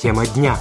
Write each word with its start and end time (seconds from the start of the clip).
Тема 0.00 0.24
дня. 0.26 0.56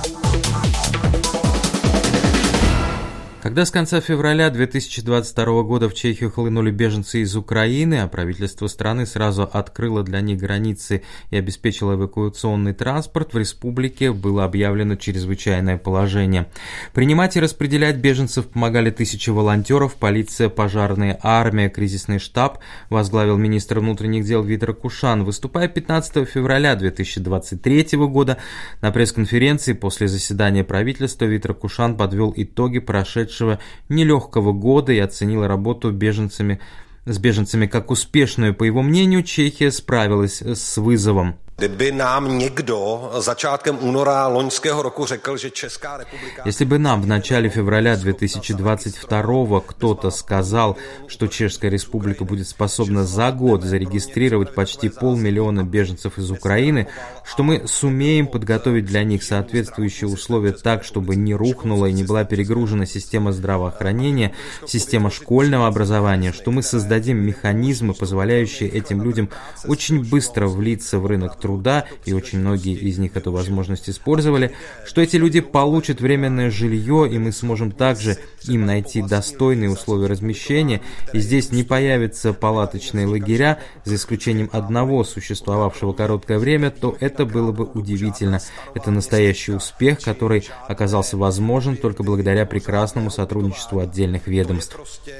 Когда 3.41 3.63
с 3.63 3.71
конца 3.71 4.01
февраля 4.01 4.49
2022 4.49 5.63
года 5.63 5.87
в 5.87 5.93
Чехию 5.93 6.29
хлынули 6.29 6.71
беженцы 6.71 7.21
из 7.21 7.37
Украины, 7.37 8.01
а 8.01 8.09
правительство 8.09 8.67
страны 8.67 9.05
сразу 9.05 9.43
открыло 9.43 10.03
для 10.03 10.19
них 10.19 10.41
границы 10.41 11.03
и 11.29 11.37
обеспечило 11.37 11.93
эвакуационный 11.93 12.73
транспорт, 12.73 13.33
в 13.33 13.37
республике 13.37 14.11
было 14.11 14.43
объявлено 14.43 14.97
чрезвычайное 14.97 15.77
положение. 15.77 16.47
Принимать 16.93 17.37
и 17.37 17.39
распределять 17.39 17.95
беженцев 17.95 18.45
помогали 18.47 18.91
тысячи 18.91 19.29
волонтеров, 19.29 19.95
полиция, 19.95 20.49
пожарная 20.49 21.17
армия, 21.23 21.69
кризисный 21.69 22.19
штаб, 22.19 22.59
возглавил 22.89 23.37
министр 23.37 23.79
внутренних 23.79 24.25
дел 24.25 24.43
Витер 24.43 24.73
Кушан. 24.73 25.23
Выступая 25.23 25.69
15 25.69 26.27
февраля 26.27 26.75
2023 26.75 27.87
года 27.99 28.37
на 28.81 28.91
пресс-конференции 28.91 29.71
после 29.71 30.09
заседания 30.09 30.65
правительства, 30.65 31.23
Витер 31.23 31.53
Кушан 31.53 31.95
подвел 31.95 32.33
итоги 32.35 32.79
прошедшего 32.79 33.28
прошедшего 33.29 33.59
нелегкого 33.89 34.53
года 34.53 34.91
и 34.91 34.99
оценила 34.99 35.47
работу 35.47 35.91
беженцами, 35.91 36.59
с 37.05 37.17
беженцами 37.17 37.67
как 37.67 37.91
успешную. 37.91 38.53
По 38.53 38.63
его 38.63 38.81
мнению, 38.81 39.23
Чехия 39.23 39.71
справилась 39.71 40.41
с 40.41 40.77
вызовом. 40.77 41.35
Kdyby 41.59 41.91
nám 41.91 42.37
někdo 42.37 43.11
začátkem 43.17 43.77
února 43.81 44.27
loňského 44.27 44.81
roku 44.81 45.05
řekl, 45.05 45.37
že 45.37 45.49
Česká 45.49 45.97
republika... 45.97 46.43
Если 46.45 46.65
бы 46.65 46.79
нам 46.79 47.01
в 47.01 47.07
начале 47.07 47.49
февраля 47.49 47.95
2022 47.95 49.61
кто-то 49.67 50.09
сказал, 50.11 50.77
что 51.07 51.27
Чешская 51.27 51.69
республика 51.71 52.23
будет 52.23 52.47
способна 52.47 53.03
за 53.03 53.31
год 53.31 53.63
зарегистрировать 53.63 54.55
почти 54.55 54.89
полмиллиона 54.89 55.63
беженцев 55.63 56.17
из 56.17 56.31
Украины, 56.31 56.87
что 57.25 57.43
мы 57.43 57.67
сумеем 57.67 58.27
подготовить 58.27 58.85
для 58.85 59.03
них 59.03 59.21
соответствующие 59.23 60.07
условия 60.09 60.53
так, 60.53 60.85
чтобы 60.85 61.17
не 61.17 61.35
рухнула 61.35 61.87
и 61.87 61.93
не 61.93 62.05
была 62.05 62.23
перегружена 62.23 62.85
система 62.85 63.33
здравоохранения, 63.33 64.33
система 64.65 65.11
школьного 65.11 65.67
образования, 65.67 66.31
что 66.31 66.51
мы 66.51 66.63
создадим 66.63 67.17
механизмы, 67.17 67.93
позволяющие 67.93 68.69
этим 68.69 69.03
людям 69.03 69.29
очень 69.67 70.09
быстро 70.09 70.47
влиться 70.47 70.99
в 70.99 71.05
рынок 71.05 71.37
труда, 71.37 71.48
труда, 71.49 71.85
и 72.05 72.13
очень 72.13 72.39
многие 72.39 72.75
из 72.75 72.99
них 72.99 73.17
эту 73.17 73.31
возможность 73.31 73.89
использовали, 73.89 74.51
что 74.85 75.01
эти 75.01 75.15
люди 75.15 75.41
получат 75.41 75.99
временное 75.99 76.51
жилье, 76.51 77.09
и 77.11 77.17
мы 77.17 77.31
сможем 77.31 77.71
также 77.71 78.17
им 78.43 78.65
найти 78.67 79.01
достойные 79.01 79.71
условия 79.71 80.07
размещения, 80.07 80.81
и 81.11 81.19
здесь 81.19 81.51
не 81.51 81.63
появятся 81.63 82.33
палаточные 82.33 83.07
лагеря, 83.07 83.57
за 83.83 83.95
исключением 83.95 84.49
одного 84.51 85.03
существовавшего 85.03 85.93
короткое 85.93 86.37
время, 86.37 86.69
то 86.69 86.95
это 86.99 87.25
было 87.25 87.51
бы 87.51 87.65
удивительно. 87.65 88.39
Это 88.75 88.91
настоящий 88.91 89.53
успех, 89.53 89.99
который 90.01 90.47
оказался 90.67 91.17
возможен 91.17 91.77
только 91.77 92.03
благодаря 92.03 92.45
прекрасному 92.45 93.09
сотрудничеству 93.09 93.79
отдельных 93.79 94.27
ведомств. 94.27 94.77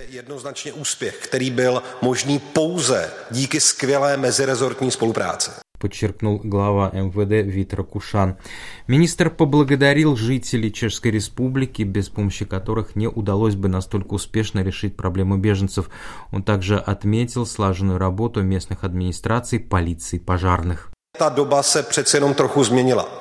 Jednoznačně 0.09 0.73
úspěch, 0.73 1.15
který 1.15 1.49
byl 1.49 1.81
možný 2.01 2.39
pouze 2.39 3.11
díky 3.31 3.59
skvělé 3.59 4.17
mezirezortní 4.17 4.91
spolupráci 4.91 5.68
подчеркнул 5.79 6.41
глава 6.43 6.91
МВД 6.93 7.45
Витер 7.47 7.83
Кушан. 7.83 8.37
Министр 8.87 9.29
поблагодарил 9.29 10.15
жителей 10.15 10.71
Чешской 10.71 11.11
Республики, 11.11 11.83
без 11.83 12.09
помощи 12.09 12.45
которых 12.45 12.95
не 12.95 13.07
удалось 13.07 13.55
бы 13.55 13.69
настолько 13.69 14.13
успешно 14.13 14.61
решить 14.63 14.95
проблему 14.95 15.37
беженцев. 15.37 15.89
Он 16.31 16.43
также 16.43 16.77
отметил 16.77 17.45
слаженную 17.45 17.97
работу 17.97 18.43
местных 18.43 18.83
администраций, 18.83 19.59
полиции, 19.59 20.19
пожарных. 20.19 20.91
Ta 21.17 21.29
doba 21.29 21.63
se 21.63 21.83
přece 21.83 22.17
jenom 22.17 22.33
trochu 22.33 22.63
změnila. 22.63 23.18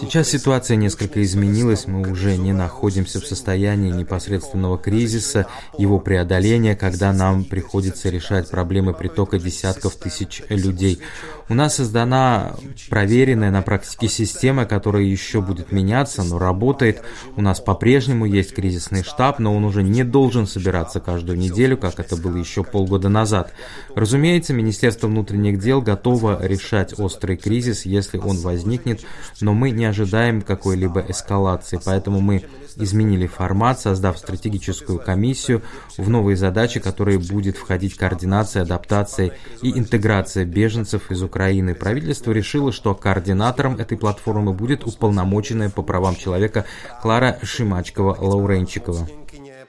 Сейчас 0.00 0.28
ситуация 0.28 0.76
несколько 0.76 1.22
изменилась, 1.22 1.86
мы 1.86 2.10
уже 2.10 2.36
не 2.36 2.52
находимся 2.52 3.20
в 3.20 3.26
состоянии 3.26 3.90
непосредственного 3.90 4.78
кризиса, 4.78 5.46
его 5.78 5.98
преодоления, 5.98 6.76
когда 6.76 7.12
нам 7.12 7.44
приходится 7.44 8.08
решать 8.10 8.50
проблемы 8.50 8.94
притока 8.94 9.38
десятков 9.38 9.96
тысяч 9.96 10.42
людей. 10.48 11.00
У 11.48 11.54
нас 11.54 11.74
создана 11.74 12.54
проверенная 12.88 13.50
на 13.50 13.62
практике 13.62 14.08
система, 14.08 14.64
которая 14.64 15.02
еще 15.02 15.40
будет 15.40 15.72
меняться, 15.72 16.22
но 16.22 16.38
работает. 16.38 17.02
У 17.36 17.42
нас 17.42 17.60
по-прежнему 17.60 18.24
есть 18.24 18.54
кризисный 18.54 19.02
штаб, 19.02 19.38
но 19.38 19.54
он 19.54 19.64
уже 19.64 19.82
не 19.82 20.04
должен 20.04 20.46
собираться 20.46 21.00
каждую 21.00 21.38
неделю, 21.38 21.76
как 21.76 22.00
это 22.00 22.16
было 22.16 22.36
еще 22.36 22.64
полгода 22.64 23.08
назад. 23.08 23.52
Разумеется, 23.94 24.54
Министерство 24.54 25.06
внутренних 25.06 25.58
дел 25.58 25.82
готово 25.82 26.44
решать 26.44 26.98
острый 26.98 27.36
кризис, 27.36 27.84
если 27.84 28.03
он 28.12 28.38
возникнет, 28.38 29.04
но 29.40 29.54
мы 29.54 29.70
не 29.70 29.84
ожидаем 29.84 30.42
какой-либо 30.42 31.04
эскалации, 31.08 31.80
поэтому 31.84 32.20
мы 32.20 32.44
изменили 32.76 33.26
формат, 33.26 33.80
создав 33.80 34.18
стратегическую 34.18 34.98
комиссию 34.98 35.62
в 35.96 36.08
новые 36.08 36.36
задачи, 36.36 36.80
которые 36.80 37.18
будет 37.18 37.56
входить 37.56 37.96
координация, 37.96 38.62
адаптация 38.62 39.32
и 39.62 39.78
интеграция 39.78 40.44
беженцев 40.44 41.10
из 41.10 41.22
Украины. 41.22 41.74
Правительство 41.74 42.32
решило, 42.32 42.72
что 42.72 42.94
координатором 42.94 43.76
этой 43.76 43.96
платформы 43.96 44.52
будет 44.52 44.84
уполномоченная 44.84 45.70
по 45.70 45.82
правам 45.82 46.16
человека 46.16 46.64
Клара 47.02 47.38
Шимачкова-Лауренчикова. 47.42 49.08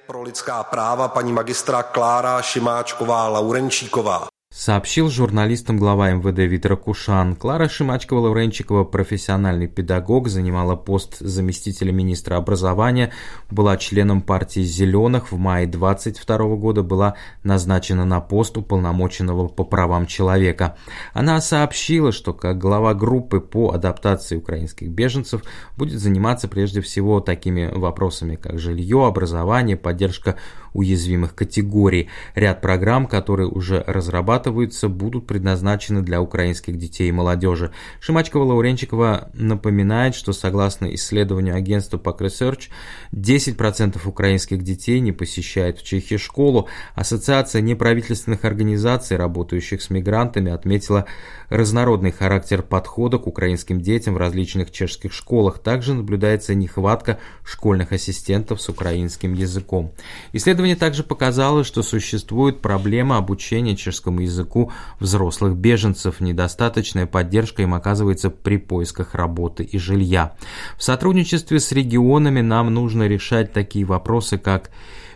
Pro 0.07 0.21
lidská 0.21 0.61
práva 0.69 1.09
paní 1.09 1.33
magistra 1.33 1.81
Klára 1.81 2.37
Šimáčková-Laurenčíková 2.37 4.29
сообщил 4.55 5.09
журналистам 5.09 5.77
глава 5.77 6.11
МВД 6.11 6.39
Витер 6.39 6.77
Кушан. 6.77 7.35
Клара 7.35 7.67
Шимачкова-Лавренчикова, 7.67 8.85
профессиональный 8.85 9.67
педагог, 9.67 10.29
занимала 10.29 10.77
пост 10.77 11.17
заместителя 11.19 11.91
министра 11.91 12.37
образования, 12.37 13.11
была 13.51 13.75
членом 13.75 14.21
партии 14.21 14.61
«Зеленых», 14.61 15.33
в 15.33 15.37
мае 15.37 15.67
22 15.67 16.37
года 16.55 16.83
была 16.83 17.15
назначена 17.43 18.05
на 18.05 18.21
пост 18.21 18.55
уполномоченного 18.57 19.49
по 19.49 19.65
правам 19.65 20.07
человека. 20.07 20.77
Она 21.13 21.41
сообщила, 21.41 22.13
что 22.13 22.33
как 22.33 22.57
глава 22.57 22.93
группы 22.93 23.41
по 23.41 23.71
адаптации 23.71 24.37
украинских 24.37 24.87
беженцев 24.87 25.41
будет 25.75 25.99
заниматься 25.99 26.47
прежде 26.47 26.79
всего 26.79 27.19
такими 27.19 27.69
вопросами, 27.73 28.37
как 28.37 28.57
жилье, 28.57 29.05
образование, 29.05 29.75
поддержка 29.75 30.37
уязвимых 30.75 31.33
категорий. 31.33 32.09
Ряд 32.35 32.61
программ, 32.61 33.07
которые 33.07 33.47
уже 33.47 33.83
разрабатываются, 33.87 34.89
будут 34.89 35.25
предназначены 35.25 36.01
для 36.01 36.21
украинских 36.21 36.77
детей 36.77 37.09
и 37.09 37.11
молодежи. 37.11 37.71
Шимачкова-Лауренчикова 38.01 39.29
напоминает, 39.33 40.15
что 40.15 40.33
согласно 40.33 40.93
исследованию 40.93 41.55
агентства 41.55 41.97
Pack 41.97 42.19
Research, 42.19 42.69
10% 43.13 43.99
украинских 44.05 44.61
детей 44.63 44.99
не 44.99 45.11
посещают 45.11 45.79
в 45.79 45.83
Чехии 45.83 46.17
школу. 46.17 46.67
Ассоциация 46.93 47.61
неправительственных 47.61 48.43
организаций, 48.45 49.17
работающих 49.17 49.81
с 49.81 49.89
мигрантами, 49.89 50.51
отметила 50.51 51.05
разнородный 51.49 52.11
характер 52.11 52.61
подхода 52.61 53.17
к 53.17 53.27
украинским 53.27 53.79
детям 53.79 54.15
в 54.15 54.17
различных 54.17 54.71
чешских 54.71 55.13
школах. 55.13 55.59
Также 55.59 55.93
наблюдается 55.93 56.53
нехватка 56.53 57.19
школьных 57.43 57.91
ассистентов 57.91 58.61
с 58.61 58.69
украинским 58.69 59.33
языком. 59.33 59.93
Исследование 60.33 60.64
Исследование 60.65 60.79
также 60.79 61.03
показало, 61.03 61.63
что 61.63 61.83
существует 61.83 62.59
проблема 62.59 63.17
обучения 63.17 63.75
чешскому 63.75 64.21
языку 64.21 64.71
взрослых 64.99 65.55
беженцев. 65.55 66.19
Недостаточная 66.21 67.05
поддержка 67.05 67.61
им 67.61 67.75
оказывается 67.75 68.31
при 68.31 68.57
поисках 68.57 69.13
работы 69.13 69.63
и 69.63 69.77
жилья. 69.77 70.33
В 70.75 70.83
сотрудничестве 70.83 71.59
с 71.59 71.71
регионами 71.71 72.41
нам 72.41 72.73
нужно 72.73 73.07
решать 73.07 73.53
такие 73.53 73.85
вопросы, 73.85 74.39
как 74.39 74.71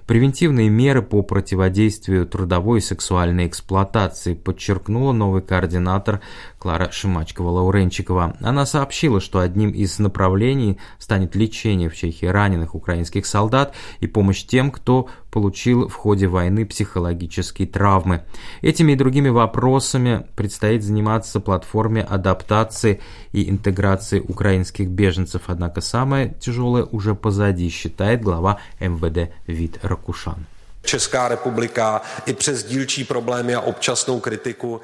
Превентивные 0.10 0.70
меры 0.70 1.04
по 1.04 1.22
противодействию 1.22 2.26
трудовой 2.26 2.80
и 2.80 2.82
сексуальной 2.82 3.46
эксплуатации 3.46 4.34
подчеркнула 4.34 5.12
новый 5.12 5.44
координатор 5.44 6.22
Клара 6.58 6.90
Шимачкова-Лауренчикова. 6.90 8.38
Она 8.42 8.66
сообщила, 8.66 9.22
что 9.22 9.38
одним 9.38 9.70
из 9.70 10.00
направлений 10.00 10.80
станет 10.98 11.36
лечение 11.36 11.92
в 11.92 11.96
Чехии 11.96 12.26
раненых 12.26 12.74
украинских 12.74 13.28
солдат 13.28 13.76
и 14.00 14.08
помощь 14.08 14.44
тем, 14.46 14.72
кто 14.72 15.10
получил 15.32 15.88
в 15.88 15.96
ходе 15.96 16.28
войны 16.28 16.66
психологические 16.66 17.68
травмы. 17.68 18.24
Этими 18.62 18.94
и 18.94 18.96
другими 18.96 19.30
вопросами 19.30 20.26
предстоит 20.36 20.84
заниматься 20.84 21.40
платформе 21.40 22.02
адаптации 22.02 23.02
и 23.32 23.50
интеграции 23.50 24.20
украинских 24.20 24.90
беженцев, 24.90 25.44
однако 25.48 25.82
самое 25.82 26.36
тяжелое 26.40 26.86
уже 26.86 27.16
позади, 27.16 27.70
считает 27.70 28.22
глава 28.22 28.60
МВД 28.80 29.32
Вит 29.48 29.80
Ракушан. 29.84 30.46
Česká 30.84 31.28
republika 31.28 32.02
и 32.26 32.34
přes 32.34 32.64
dílčí 32.64 33.04
problémy 33.04 33.56
a 33.56 33.62
občasnou 33.62 34.20
критику. 34.20 34.82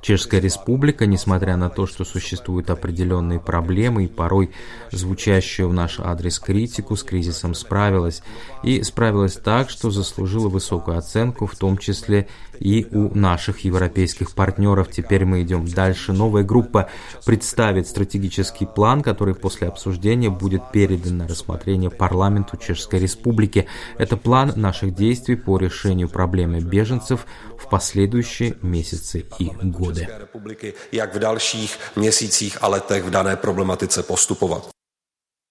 Чешская 0.00 0.40
республика, 0.40 1.06
несмотря 1.06 1.56
на 1.56 1.68
то, 1.68 1.86
что 1.86 2.04
существуют 2.04 2.70
определенные 2.70 3.38
проблемы 3.38 4.04
и 4.04 4.08
порой 4.08 4.50
звучащую 4.92 5.68
в 5.68 5.74
наш 5.74 6.00
адрес 6.00 6.38
критику, 6.38 6.96
с 6.96 7.02
кризисом 7.02 7.54
справилась. 7.54 8.22
И 8.62 8.82
справилась 8.82 9.36
так, 9.36 9.70
что 9.70 9.90
заслужила 9.90 10.48
высокую 10.48 10.98
оценку, 10.98 11.46
в 11.46 11.56
том 11.56 11.78
числе 11.78 12.26
и 12.58 12.86
у 12.90 13.14
наших 13.14 13.60
европейских 13.60 14.34
партнеров. 14.34 14.88
Теперь 14.90 15.24
мы 15.24 15.42
идем 15.42 15.66
дальше. 15.66 16.12
Новая 16.12 16.42
группа 16.42 16.90
представит 17.24 17.88
стратегический 17.88 18.66
план, 18.66 19.02
который 19.02 19.34
после 19.34 19.68
обсуждения 19.68 20.30
будет 20.30 20.70
передан 20.72 21.18
на 21.18 21.28
рассмотрение 21.28 21.90
парламенту 21.90 22.56
Чешской 22.56 22.98
Республики. 22.98 23.66
Это 23.98 24.16
план 24.16 24.52
наших 24.80 24.94
действий 24.94 25.36
по 25.36 25.58
решению 25.58 26.08
проблемы 26.08 26.60
беженцев 26.60 27.26
в 27.58 27.68
последующие 27.68 28.56
месяцы 28.62 29.26
и 29.38 29.50
годы. 29.62 30.08